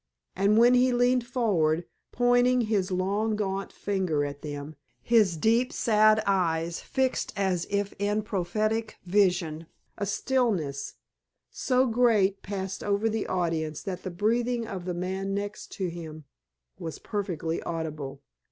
And 0.35 0.57
when 0.57 0.73
he 0.73 0.91
leaned 0.91 1.27
forward, 1.27 1.85
pointing 2.11 2.61
his 2.61 2.89
long, 2.89 3.35
gaunt 3.35 3.71
finger 3.71 4.25
at 4.25 4.41
them, 4.41 4.75
his 4.99 5.37
deep, 5.37 5.71
sad 5.71 6.23
eyes 6.25 6.79
fixed 6.79 7.31
as 7.37 7.67
if 7.69 7.93
in 7.99 8.23
prophetic 8.23 8.97
vision, 9.05 9.67
a 9.99 10.07
stillness 10.07 10.95
so 11.51 11.85
great 11.85 12.41
passed 12.41 12.83
over 12.83 13.07
the 13.07 13.27
audience 13.27 13.83
that 13.83 14.01
the 14.01 14.09
breathing 14.09 14.65
of 14.65 14.85
the 14.85 14.95
man 14.95 15.35
next 15.35 15.71
him 15.75 16.23
was 16.79 16.97
perfectly 16.97 17.61
audible. 17.61 18.23